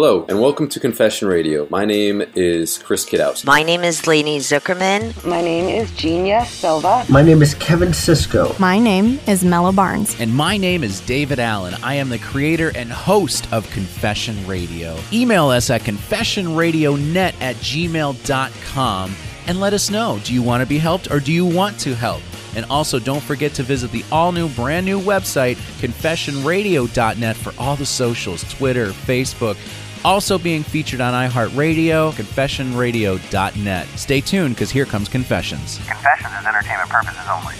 Hello, 0.00 0.24
and 0.28 0.40
welcome 0.40 0.68
to 0.68 0.78
Confession 0.78 1.26
Radio. 1.26 1.66
My 1.70 1.84
name 1.84 2.22
is 2.36 2.78
Chris 2.78 3.04
Kidowski. 3.04 3.46
My 3.46 3.64
name 3.64 3.82
is 3.82 4.06
Lainey 4.06 4.38
Zuckerman. 4.38 5.26
My 5.26 5.40
name 5.40 5.68
is 5.68 5.90
Genia 5.90 6.44
Silva. 6.44 7.04
My 7.08 7.20
name 7.20 7.42
is 7.42 7.54
Kevin 7.54 7.92
Cisco. 7.92 8.54
My 8.60 8.78
name 8.78 9.18
is 9.26 9.44
Mello 9.44 9.72
Barnes. 9.72 10.14
And 10.20 10.32
my 10.32 10.56
name 10.56 10.84
is 10.84 11.00
David 11.00 11.40
Allen. 11.40 11.74
I 11.82 11.94
am 11.94 12.10
the 12.10 12.20
creator 12.20 12.70
and 12.76 12.92
host 12.92 13.52
of 13.52 13.68
Confession 13.70 14.46
Radio. 14.46 14.96
Email 15.12 15.48
us 15.48 15.68
at 15.68 15.80
confessionradionet 15.80 17.34
at 17.40 17.56
gmail.com 17.56 19.16
and 19.48 19.58
let 19.58 19.72
us 19.72 19.90
know 19.90 20.20
do 20.22 20.32
you 20.32 20.44
want 20.44 20.60
to 20.60 20.68
be 20.68 20.78
helped 20.78 21.10
or 21.10 21.18
do 21.18 21.32
you 21.32 21.44
want 21.44 21.76
to 21.80 21.96
help? 21.96 22.22
And 22.54 22.64
also, 22.70 22.98
don't 22.98 23.22
forget 23.22 23.52
to 23.54 23.62
visit 23.62 23.90
the 23.90 24.04
all 24.10 24.32
new, 24.32 24.48
brand 24.48 24.86
new 24.86 25.00
website, 25.00 25.56
confessionradio.net, 25.80 27.36
for 27.36 27.52
all 27.58 27.76
the 27.76 27.86
socials 27.86 28.42
Twitter, 28.52 28.88
Facebook. 28.88 29.56
Also 30.04 30.38
being 30.38 30.62
featured 30.62 31.00
on 31.00 31.12
iHeartRadio, 31.12 32.12
confessionradio.net. 32.12 33.88
Stay 33.88 34.20
tuned 34.20 34.54
because 34.54 34.70
here 34.70 34.84
comes 34.84 35.08
Confessions. 35.08 35.78
Confessions 35.86 36.32
is 36.40 36.46
entertainment 36.46 36.88
purposes 36.88 37.26
only. 37.30 37.54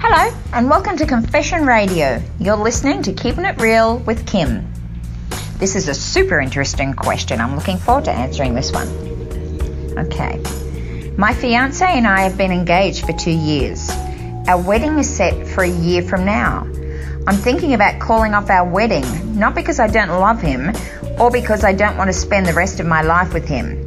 Hello, 0.00 0.36
and 0.52 0.70
welcome 0.70 0.96
to 0.96 1.06
Confession 1.06 1.66
Radio. 1.66 2.22
You're 2.38 2.56
listening 2.56 3.02
to 3.02 3.12
Keeping 3.12 3.44
It 3.44 3.60
Real 3.60 3.98
with 3.98 4.26
Kim. 4.26 4.72
This 5.58 5.74
is 5.74 5.88
a 5.88 5.94
super 5.94 6.40
interesting 6.40 6.94
question. 6.94 7.40
I'm 7.40 7.56
looking 7.56 7.78
forward 7.78 8.04
to 8.04 8.12
answering 8.12 8.54
this 8.54 8.70
one. 8.70 8.86
Okay. 9.98 10.40
My 11.16 11.34
fiance 11.34 11.84
and 11.84 12.06
I 12.06 12.20
have 12.20 12.38
been 12.38 12.52
engaged 12.52 13.04
for 13.04 13.12
two 13.12 13.32
years. 13.32 13.90
Our 14.46 14.62
wedding 14.62 14.98
is 14.98 15.12
set 15.12 15.48
for 15.48 15.64
a 15.64 15.68
year 15.68 16.02
from 16.02 16.24
now. 16.24 16.64
I'm 17.28 17.36
thinking 17.36 17.74
about 17.74 18.00
calling 18.00 18.32
off 18.32 18.48
our 18.48 18.66
wedding, 18.66 19.04
not 19.38 19.54
because 19.54 19.78
I 19.78 19.86
don't 19.86 20.08
love 20.08 20.40
him 20.40 20.72
or 21.20 21.30
because 21.30 21.62
I 21.62 21.74
don't 21.74 21.98
want 21.98 22.08
to 22.08 22.14
spend 22.14 22.46
the 22.46 22.54
rest 22.54 22.80
of 22.80 22.86
my 22.86 23.02
life 23.02 23.34
with 23.34 23.46
him. 23.46 23.84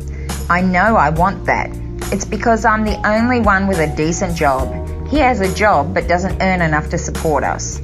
I 0.48 0.62
know 0.62 0.96
I 0.96 1.10
want 1.10 1.48
that. 1.48 1.72
It's 2.14 2.24
because 2.24 2.66
I'm 2.66 2.84
the 2.84 3.02
only 3.04 3.40
one 3.40 3.66
with 3.66 3.80
a 3.80 3.96
decent 3.96 4.38
job. 4.38 5.08
He 5.08 5.18
has 5.18 5.42
a 5.42 5.52
job 5.56 5.92
but 5.92 6.08
doesn't 6.08 6.40
earn 6.40 6.62
enough 6.62 6.92
to 6.92 7.00
support 7.00 7.44
us. 7.44 7.82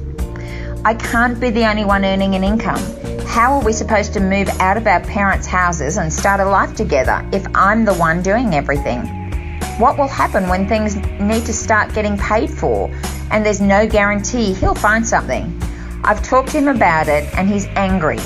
I 0.84 0.94
can't 0.94 1.40
be 1.40 1.50
the 1.50 1.68
only 1.68 1.84
one 1.84 2.04
earning 2.04 2.36
an 2.36 2.44
income. 2.44 2.80
How 3.26 3.54
are 3.54 3.64
we 3.64 3.72
supposed 3.72 4.12
to 4.12 4.20
move 4.20 4.48
out 4.60 4.76
of 4.76 4.86
our 4.86 5.00
parents' 5.00 5.48
houses 5.48 5.96
and 5.96 6.12
start 6.12 6.38
a 6.38 6.44
life 6.44 6.76
together 6.76 7.28
if 7.32 7.44
I'm 7.56 7.84
the 7.84 7.94
one 7.94 8.22
doing 8.22 8.54
everything? 8.54 9.00
What 9.80 9.98
will 9.98 10.06
happen 10.06 10.48
when 10.48 10.68
things 10.68 10.94
need 11.18 11.46
to 11.46 11.52
start 11.52 11.94
getting 11.94 12.16
paid 12.16 12.48
for 12.48 12.88
and 13.30 13.44
there's 13.44 13.60
no 13.60 13.86
guarantee 13.86 14.52
he'll 14.54 14.74
find 14.74 15.06
something? 15.06 15.60
I've 16.04 16.22
talked 16.22 16.50
to 16.50 16.58
him 16.58 16.68
about 16.68 17.08
it 17.08 17.32
and 17.34 17.48
he's 17.48 17.66
angry. 17.76 18.20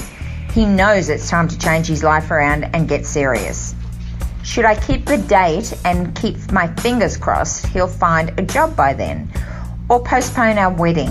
He 0.52 0.66
knows 0.66 1.08
it's 1.08 1.28
time 1.30 1.48
to 1.48 1.58
change 1.58 1.86
his 1.86 2.02
life 2.02 2.30
around 2.30 2.64
and 2.74 2.88
get 2.88 3.06
serious. 3.06 3.74
Should 4.44 4.64
I 4.64 4.78
keep 4.78 5.06
the 5.06 5.18
date 5.18 5.72
and 5.84 6.14
keep 6.14 6.50
my 6.52 6.66
fingers 6.76 7.16
crossed 7.16 7.66
he'll 7.66 7.86
find 7.86 8.38
a 8.38 8.42
job 8.42 8.76
by 8.76 8.92
then? 8.92 9.30
Or 9.88 10.02
postpone 10.02 10.58
our 10.58 10.72
wedding, 10.72 11.10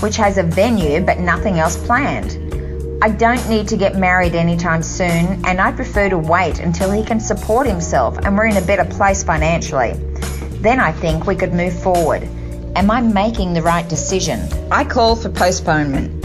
which 0.00 0.16
has 0.16 0.38
a 0.38 0.42
venue 0.42 1.00
but 1.00 1.18
nothing 1.18 1.58
else 1.58 1.76
planned? 1.76 2.38
I 3.02 3.08
don't 3.10 3.46
need 3.48 3.68
to 3.68 3.76
get 3.76 3.96
married 3.96 4.34
anytime 4.34 4.82
soon, 4.82 5.44
and 5.44 5.60
I 5.60 5.72
prefer 5.72 6.08
to 6.08 6.16
wait 6.16 6.60
until 6.60 6.90
he 6.90 7.04
can 7.04 7.20
support 7.20 7.66
himself 7.66 8.16
and 8.18 8.36
we're 8.36 8.46
in 8.46 8.56
a 8.56 8.62
better 8.62 8.84
place 8.84 9.22
financially. 9.22 9.92
Then 10.60 10.80
I 10.80 10.92
think 10.92 11.26
we 11.26 11.36
could 11.36 11.52
move 11.52 11.78
forward. 11.82 12.26
Am 12.76 12.90
I 12.90 13.00
making 13.00 13.54
the 13.54 13.62
right 13.62 13.88
decision? 13.88 14.40
I 14.72 14.84
call 14.84 15.14
for 15.14 15.28
postponement. 15.28 16.22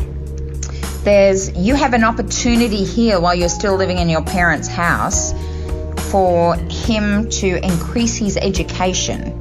There's 1.04 1.56
you 1.56 1.76
have 1.76 1.94
an 1.94 2.04
opportunity 2.04 2.84
here 2.84 3.20
while 3.20 3.36
you're 3.36 3.50
still 3.50 3.76
living 3.76 4.00
in 4.00 4.10
your 4.10 4.24
parents' 4.24 4.68
house 4.68 5.32
for 6.10 6.56
him 6.56 7.30
to 7.30 7.64
increase 7.64 8.18
his 8.18 8.36
education. 8.36 9.38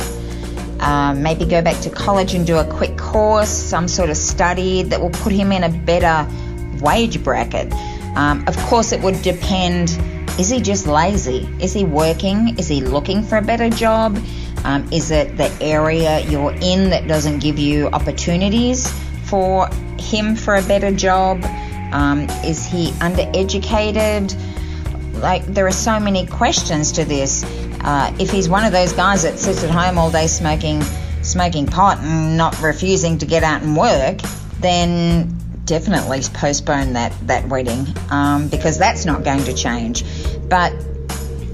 Um, 0.80 1.22
maybe 1.22 1.46
go 1.46 1.62
back 1.62 1.80
to 1.82 1.90
college 1.90 2.34
and 2.34 2.46
do 2.46 2.58
a 2.58 2.64
quick 2.64 2.98
course, 2.98 3.48
some 3.48 3.88
sort 3.88 4.10
of 4.10 4.16
study 4.18 4.82
that 4.82 5.00
will 5.00 5.10
put 5.10 5.32
him 5.32 5.50
in 5.50 5.64
a 5.64 5.70
better 5.70 6.30
wage 6.82 7.24
bracket. 7.24 7.72
Um, 8.16 8.46
of 8.46 8.56
course, 8.58 8.92
it 8.92 9.00
would 9.00 9.22
depend 9.22 9.98
is 10.38 10.48
he 10.48 10.60
just 10.60 10.86
lazy? 10.86 11.48
Is 11.60 11.72
he 11.72 11.84
working? 11.84 12.56
Is 12.58 12.68
he 12.68 12.80
looking 12.80 13.22
for 13.22 13.38
a 13.38 13.42
better 13.42 13.68
job? 13.68 14.16
Um, 14.64 14.90
is 14.92 15.10
it 15.10 15.36
the 15.36 15.50
area 15.60 16.20
you're 16.20 16.52
in 16.52 16.90
that 16.90 17.08
doesn't 17.08 17.40
give 17.40 17.58
you 17.58 17.88
opportunities 17.88 18.88
for 19.24 19.68
him 19.98 20.36
for 20.36 20.54
a 20.56 20.62
better 20.62 20.92
job? 20.92 21.44
Um, 21.92 22.28
is 22.44 22.64
he 22.64 22.90
undereducated? 22.92 24.36
Like, 25.14 25.44
there 25.46 25.66
are 25.66 25.72
so 25.72 25.98
many 25.98 26.26
questions 26.26 26.92
to 26.92 27.04
this. 27.04 27.44
Uh, 27.80 28.14
if 28.20 28.30
he's 28.30 28.48
one 28.48 28.64
of 28.64 28.72
those 28.72 28.92
guys 28.92 29.22
that 29.24 29.38
sits 29.38 29.64
at 29.64 29.70
home 29.70 29.98
all 29.98 30.10
day 30.10 30.28
smoking, 30.28 30.82
smoking 31.22 31.66
pot 31.66 31.98
and 31.98 32.36
not 32.36 32.60
refusing 32.60 33.18
to 33.18 33.26
get 33.26 33.42
out 33.42 33.62
and 33.62 33.76
work, 33.76 34.18
then 34.60 35.37
definitely 35.68 36.22
postpone 36.32 36.94
that 36.94 37.12
that 37.28 37.46
wedding 37.48 37.86
um, 38.10 38.48
because 38.48 38.78
that's 38.78 39.04
not 39.04 39.22
going 39.22 39.44
to 39.44 39.54
change. 39.54 40.02
But 40.48 40.70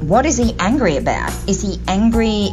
what 0.00 0.24
is 0.24 0.36
he 0.36 0.54
angry 0.58 0.96
about? 0.96 1.32
Is 1.48 1.60
he 1.60 1.80
angry 1.88 2.50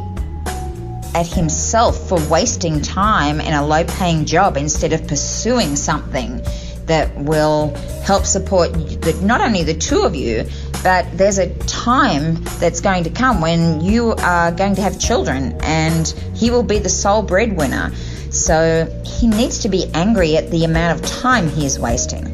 at 1.14 1.28
himself 1.28 2.10
for 2.10 2.20
wasting 2.30 2.82
time 2.82 3.40
in 3.40 3.54
a 3.54 3.66
low 3.66 3.84
paying 3.84 4.26
job 4.26 4.58
instead 4.58 4.94
of 4.94 5.08
pursuing 5.08 5.76
something 5.76 6.42
that 6.86 7.16
will 7.16 7.76
help 8.04 8.26
support 8.26 8.74
the, 8.74 9.18
not 9.22 9.42
only 9.42 9.64
the 9.64 9.74
two 9.74 10.02
of 10.02 10.16
you, 10.16 10.46
but 10.84 11.06
there's 11.16 11.38
a 11.38 11.54
time 11.66 12.44
that's 12.60 12.82
going 12.82 13.04
to 13.04 13.10
come 13.10 13.40
when 13.40 13.82
you 13.82 14.14
are 14.14 14.52
going 14.52 14.76
to 14.76 14.82
have 14.82 15.00
children 15.00 15.56
and 15.62 16.08
he 16.34 16.50
will 16.50 16.64
be 16.64 16.80
the 16.80 16.90
sole 16.90 17.22
breadwinner. 17.22 17.92
So 18.32 18.90
he 19.06 19.28
needs 19.28 19.60
to 19.60 19.70
be 19.70 19.92
angry 19.94 20.38
at 20.38 20.50
the 20.52 20.64
amount 20.64 21.00
of 21.00 21.06
time 21.06 21.50
he 21.50 21.66
is 21.66 21.78
wasting. 21.78 22.26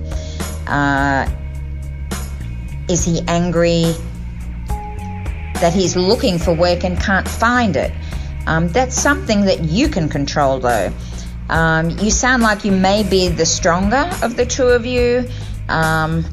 Uh, 0.67 1.27
is 2.87 3.03
he 3.03 3.21
angry 3.27 3.95
that 5.55 5.73
he's 5.73 5.95
looking 5.95 6.37
for 6.37 6.53
work 6.53 6.83
and 6.83 6.99
can't 6.99 7.27
find 7.27 7.75
it? 7.75 7.91
Um, 8.45 8.69
that's 8.69 8.95
something 8.95 9.41
that 9.45 9.63
you 9.63 9.89
can 9.89 10.07
control, 10.07 10.59
though. 10.59 10.93
Um, 11.49 11.89
you 11.89 12.11
sound 12.11 12.43
like 12.43 12.63
you 12.63 12.71
may 12.71 13.03
be 13.03 13.29
the 13.29 13.45
stronger 13.45 14.09
of 14.21 14.37
the 14.37 14.45
two 14.45 14.67
of 14.67 14.85
you, 14.85 15.27
um, 15.67 16.23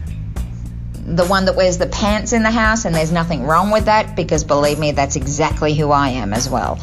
the 1.07 1.25
one 1.27 1.45
that 1.45 1.55
wears 1.55 1.79
the 1.79 1.87
pants 1.87 2.33
in 2.33 2.43
the 2.43 2.51
house, 2.51 2.85
and 2.85 2.95
there's 2.95 3.13
nothing 3.13 3.45
wrong 3.45 3.71
with 3.71 3.87
that 3.87 4.17
because 4.17 4.45
believe 4.45 4.79
me, 4.79 4.93
that's 4.93 5.17
exactly 5.17 5.75
who 5.75 5.91
I 5.91 6.11
am 6.11 6.33
as 6.33 6.49
well. 6.49 6.79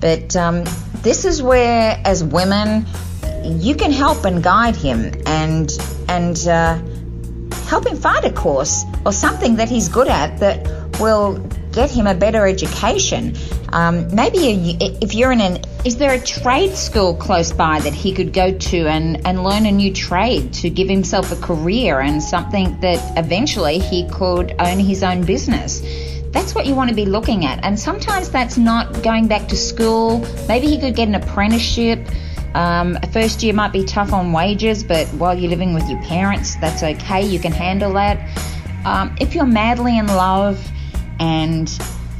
But 0.00 0.34
um, 0.34 0.64
this 1.02 1.24
is 1.24 1.42
where, 1.42 2.00
as 2.04 2.24
women, 2.24 2.86
you 3.44 3.74
can 3.74 3.92
help 3.92 4.24
and 4.24 4.42
guide 4.42 4.76
him 4.76 5.12
and 5.26 5.70
and 6.08 6.46
uh, 6.46 6.80
help 7.66 7.86
him 7.86 7.96
find 7.96 8.24
a 8.24 8.32
course 8.32 8.84
or 9.06 9.12
something 9.12 9.56
that 9.56 9.68
he's 9.68 9.88
good 9.88 10.08
at 10.08 10.40
that 10.40 10.98
will 11.00 11.38
get 11.72 11.90
him 11.90 12.06
a 12.06 12.14
better 12.14 12.46
education. 12.46 13.34
Um, 13.72 14.14
maybe 14.14 14.76
if 14.80 15.14
you're 15.14 15.32
in 15.32 15.40
an, 15.40 15.62
is 15.84 15.96
there 15.96 16.12
a 16.12 16.20
trade 16.20 16.74
school 16.74 17.14
close 17.14 17.52
by 17.52 17.80
that 17.80 17.94
he 17.94 18.12
could 18.12 18.32
go 18.32 18.52
to 18.52 18.86
and, 18.86 19.26
and 19.26 19.42
learn 19.42 19.64
a 19.64 19.72
new 19.72 19.92
trade 19.92 20.52
to 20.54 20.68
give 20.68 20.88
himself 20.88 21.32
a 21.32 21.36
career 21.36 22.00
and 22.00 22.22
something 22.22 22.78
that 22.80 23.18
eventually 23.18 23.78
he 23.78 24.06
could 24.10 24.54
own 24.58 24.78
his 24.78 25.02
own 25.02 25.24
business? 25.24 25.82
That's 26.32 26.54
what 26.54 26.66
you 26.66 26.74
want 26.74 26.90
to 26.90 26.96
be 26.96 27.06
looking 27.06 27.46
at. 27.46 27.64
And 27.64 27.78
sometimes 27.78 28.30
that's 28.30 28.58
not 28.58 29.02
going 29.02 29.26
back 29.26 29.48
to 29.48 29.56
school. 29.56 30.18
Maybe 30.48 30.66
he 30.66 30.78
could 30.78 30.94
get 30.94 31.08
an 31.08 31.14
apprenticeship. 31.14 32.06
Um, 32.54 32.98
first 33.12 33.42
year 33.42 33.54
might 33.54 33.72
be 33.72 33.84
tough 33.84 34.12
on 34.12 34.32
wages, 34.32 34.84
but 34.84 35.06
while 35.08 35.34
you're 35.38 35.50
living 35.50 35.72
with 35.72 35.88
your 35.88 36.00
parents, 36.02 36.56
that's 36.56 36.82
okay. 36.82 37.24
You 37.24 37.38
can 37.38 37.52
handle 37.52 37.94
that. 37.94 38.18
Um, 38.84 39.16
if 39.18 39.34
you're 39.34 39.46
madly 39.46 39.96
in 39.96 40.08
love 40.08 40.62
and 41.18 41.68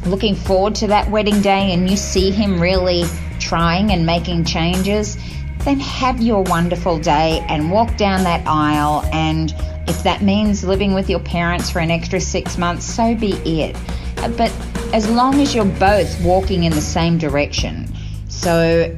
looking 0.05 0.35
forward 0.35 0.75
to 0.77 0.87
that 0.89 1.11
wedding 1.11 1.41
day 1.41 1.73
and 1.73 1.89
you 1.91 1.97
see 1.97 2.31
him 2.31 2.61
really 2.61 3.05
trying 3.39 3.91
and 3.91 4.05
making 4.05 4.45
changes, 4.45 5.17
then 5.65 5.79
have 5.81 6.21
your 6.21 6.43
wonderful 6.43 6.99
day 6.99 7.45
and 7.49 7.71
walk 7.71 7.97
down 7.97 8.25
that 8.25 8.47
aisle. 8.47 9.05
And 9.13 9.55
if 9.89 10.03
that 10.03 10.23
means 10.23 10.65
living 10.65 10.95
with 10.95 11.09
your 11.09 11.21
parents 11.21 11.71
for 11.71 11.79
an 11.79 11.91
extra 11.91 12.21
six 12.21 12.59
months, 12.59 12.85
so 12.85 13.15
be 13.15 13.33
it. 13.61 13.77
Uh, 14.19 14.29
but 14.29 14.53
as 14.93 15.09
long 15.09 15.41
as 15.41 15.55
you're 15.55 15.65
both 15.65 16.23
walking 16.25 16.65
in 16.65 16.73
the 16.73 16.81
same 16.81 17.19
direction, 17.19 17.89
so 18.29 18.97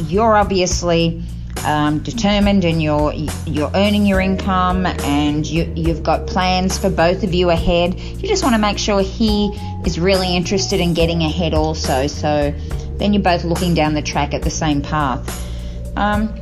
you're 0.00 0.36
obviously 0.36 1.22
um, 1.64 2.00
determined 2.00 2.64
and 2.64 2.82
you're 2.82 3.12
you're 3.46 3.70
earning 3.74 4.06
your 4.06 4.20
income 4.20 4.86
and 4.86 5.46
you 5.46 5.72
you've 5.76 6.02
got 6.02 6.26
plans 6.26 6.78
for 6.78 6.90
both 6.90 7.22
of 7.22 7.34
you 7.34 7.50
ahead. 7.50 7.98
You 7.98 8.28
just 8.28 8.42
want 8.42 8.54
to 8.54 8.60
make 8.60 8.78
sure 8.78 9.02
he 9.02 9.48
is 9.84 9.98
really 9.98 10.36
interested 10.36 10.80
in 10.80 10.94
getting 10.94 11.22
ahead 11.22 11.54
also. 11.54 12.06
So 12.06 12.54
then 12.96 13.12
you're 13.12 13.22
both 13.22 13.44
looking 13.44 13.74
down 13.74 13.94
the 13.94 14.02
track 14.02 14.34
at 14.34 14.42
the 14.42 14.50
same 14.50 14.82
path. 14.82 15.96
Um, 15.96 16.34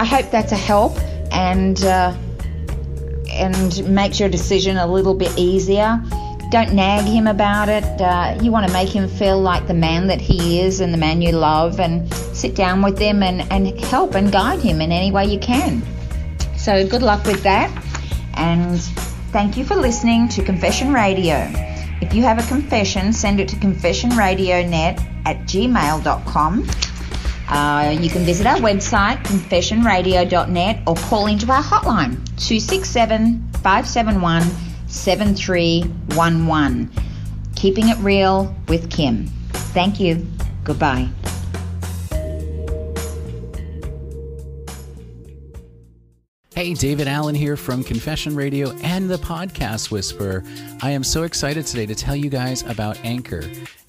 I 0.00 0.04
hope 0.04 0.30
that's 0.30 0.52
a 0.52 0.56
help 0.56 0.98
and. 1.32 1.82
Uh, 1.82 2.16
and 3.34 3.92
makes 3.92 4.20
your 4.20 4.28
decision 4.28 4.76
a 4.76 4.86
little 4.86 5.14
bit 5.14 5.36
easier. 5.36 6.00
Don't 6.54 6.72
nag 6.72 7.04
him 7.04 7.26
about 7.26 7.68
it. 7.68 7.82
Uh, 8.00 8.38
you 8.40 8.52
want 8.52 8.64
to 8.64 8.72
make 8.72 8.88
him 8.88 9.08
feel 9.08 9.40
like 9.40 9.66
the 9.66 9.74
man 9.74 10.06
that 10.06 10.20
he 10.20 10.60
is 10.60 10.80
and 10.80 10.94
the 10.94 10.96
man 10.96 11.20
you 11.20 11.32
love, 11.32 11.80
and 11.80 12.14
sit 12.32 12.54
down 12.54 12.80
with 12.80 12.96
him 12.96 13.24
and, 13.24 13.40
and 13.50 13.76
help 13.80 14.14
and 14.14 14.30
guide 14.30 14.60
him 14.60 14.80
in 14.80 14.92
any 14.92 15.10
way 15.10 15.26
you 15.26 15.40
can. 15.40 15.82
So, 16.56 16.86
good 16.86 17.02
luck 17.02 17.26
with 17.26 17.42
that. 17.42 17.72
And 18.34 18.80
thank 19.32 19.56
you 19.56 19.64
for 19.64 19.74
listening 19.74 20.28
to 20.28 20.44
Confession 20.44 20.92
Radio. 20.92 21.50
If 22.00 22.14
you 22.14 22.22
have 22.22 22.38
a 22.38 22.46
confession, 22.46 23.12
send 23.12 23.40
it 23.40 23.48
to 23.48 23.56
confessionradionet 23.56 25.04
at 25.26 25.38
gmail.com. 25.48 26.68
Uh, 27.48 27.96
you 28.00 28.08
can 28.08 28.24
visit 28.24 28.46
our 28.46 28.58
website, 28.58 29.16
confessionradio.net, 29.24 30.82
or 30.86 30.94
call 30.94 31.26
into 31.26 31.50
our 31.50 31.64
hotline, 31.64 32.14
267 32.38 33.42
571 33.54 34.73
7311. 34.94 36.90
Keeping 37.56 37.88
it 37.88 37.98
real 37.98 38.54
with 38.68 38.90
Kim. 38.90 39.26
Thank 39.74 40.00
you. 40.00 40.26
Goodbye. 40.64 41.08
Hey, 46.54 46.72
David 46.72 47.08
Allen 47.08 47.34
here 47.34 47.56
from 47.56 47.82
Confession 47.82 48.36
Radio 48.36 48.70
and 48.82 49.10
the 49.10 49.16
Podcast 49.16 49.90
Whisperer. 49.90 50.44
I 50.82 50.92
am 50.92 51.02
so 51.02 51.24
excited 51.24 51.66
today 51.66 51.84
to 51.86 51.96
tell 51.96 52.14
you 52.14 52.30
guys 52.30 52.62
about 52.62 52.96
Anchor. 53.04 53.42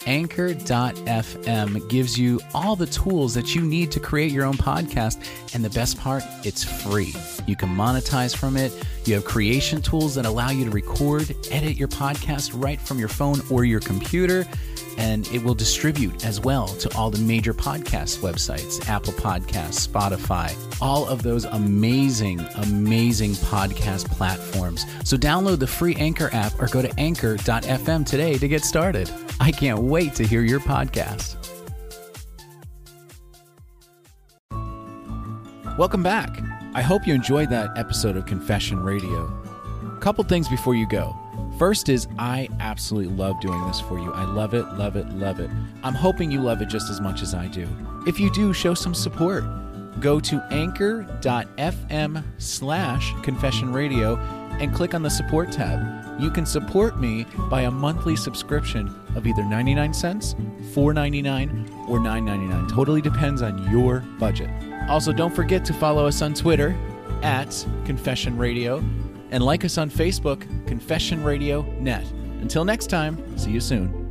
Anchor.fm 0.06 1.90
gives 1.90 2.18
you 2.18 2.40
all 2.54 2.76
the 2.76 2.86
tools 2.86 3.34
that 3.34 3.56
you 3.56 3.62
need 3.62 3.92
to 3.92 4.00
create 4.00 4.32
your 4.32 4.46
own 4.46 4.56
podcast. 4.56 5.18
And 5.54 5.64
the 5.64 5.70
best 5.70 6.00
part, 6.00 6.24
it's 6.44 6.64
free. 6.64 7.14
You 7.48 7.56
can 7.56 7.70
monetize 7.70 8.36
from 8.36 8.58
it. 8.58 8.72
You 9.06 9.16
have 9.16 9.26
creation 9.26 9.82
tools 9.82 10.16
that 10.16 10.26
allow 10.26 10.50
you 10.50 10.66
to 10.66 10.72
record, 10.72 11.36
edit 11.52 11.78
your 11.78 11.88
podcast 11.88 12.52
right 12.54 12.80
from 12.80 13.00
your 13.00 13.10
phone 13.10 13.42
or 13.50 13.66
your 13.66 13.80
computer 13.80 14.46
and 14.98 15.28
it 15.28 15.44
will 15.44 15.54
distribute 15.54 16.26
as 16.26 16.40
well 16.40 16.68
to 16.68 16.96
all 16.96 17.10
the 17.10 17.20
major 17.20 17.54
podcast 17.54 18.20
websites 18.20 18.88
Apple 18.88 19.14
Podcasts, 19.14 19.88
Spotify, 19.88 20.56
all 20.82 21.08
of 21.08 21.24
those 21.24 21.46
amazing, 21.46 22.40
amazing 22.56 23.32
podcast 23.32 24.06
platforms. 24.12 24.86
So 25.04 25.18
download 25.18 25.60
the 25.60 25.68
free 25.68 25.96
Anchor 25.96 26.30
app 26.34 26.60
or 26.60 26.68
go 26.68 26.82
to 26.82 27.00
anchor.fm 27.00 28.06
today 28.06 28.38
to 28.38 28.48
get 28.48 28.64
started. 28.64 29.10
I 29.40 29.52
can't 29.52 29.80
wait 29.80 30.16
to 30.16 30.26
hear 30.26 30.42
your 30.42 30.60
podcast. 30.60 31.36
Welcome 35.78 36.04
back. 36.04 36.40
I 36.74 36.82
hope 36.82 37.06
you 37.06 37.14
enjoyed 37.14 37.50
that 37.50 37.78
episode 37.78 38.16
of 38.16 38.26
Confession 38.26 38.80
Radio. 38.80 39.30
A 39.94 40.00
couple 40.00 40.24
things 40.24 40.48
before 40.48 40.74
you 40.74 40.88
go. 40.88 41.16
First 41.60 41.90
is 41.90 42.08
I 42.18 42.48
absolutely 42.62 43.14
love 43.14 43.40
doing 43.42 43.66
this 43.68 43.82
for 43.82 44.00
you. 44.00 44.12
I 44.14 44.24
love 44.24 44.54
it, 44.54 44.64
love 44.74 44.96
it, 44.96 45.10
love 45.10 45.40
it. 45.40 45.50
I'm 45.84 45.94
hoping 45.94 46.32
you 46.32 46.42
love 46.42 46.62
it 46.62 46.70
just 46.70 46.90
as 46.90 47.02
much 47.02 47.22
as 47.22 47.34
I 47.34 47.48
do. 47.48 47.68
If 48.08 48.20
you 48.20 48.32
do, 48.32 48.54
show 48.54 48.74
some 48.74 48.94
support. 48.94 49.44
Go 50.00 50.20
to 50.22 50.42
anchor.fm 50.52 52.24
slash 52.38 53.14
confession 53.22 53.74
radio 53.74 54.18
and 54.60 54.74
click 54.74 54.94
on 54.94 55.02
the 55.02 55.10
support 55.10 55.52
tab. 55.52 56.22
You 56.22 56.32
can 56.32 56.46
support 56.46 57.00
me 57.00 57.26
by 57.50 57.62
a 57.62 57.72
monthly 57.72 58.16
subscription 58.16 58.94
of 59.16 59.26
either 59.26 59.44
99 59.44 59.94
cents, 59.94 60.36
4.99, 60.74 61.90
or 61.90 62.00
9.99. 62.00 62.70
Totally 62.70 63.02
depends 63.02 63.42
on 63.42 63.72
your 63.72 64.00
budget. 64.20 64.50
Also, 64.90 65.12
don't 65.12 65.36
forget 65.36 65.66
to 65.66 65.74
follow 65.74 66.06
us 66.06 66.22
on 66.22 66.34
Twitter 66.34 66.76
at 67.24 67.66
Confession 67.86 68.38
Radio 68.38 68.84
and 69.32 69.44
like 69.44 69.66
us 69.66 69.78
on 69.78 69.90
Facebook, 69.90 70.42
Confession 70.68 71.24
Radio 71.24 71.62
Net. 71.80 72.06
Until 72.42 72.64
next 72.64 72.88
time, 72.88 73.38
see 73.38 73.52
you 73.52 73.60
soon. 73.60 74.05